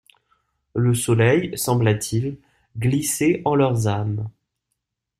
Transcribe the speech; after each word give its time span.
Le 0.73 0.95
soleil, 0.95 1.55
sembla-t-il, 1.55 2.37
glissait 2.75 3.43
en 3.45 3.53
leurs 3.53 3.87
âmes. 3.87 4.27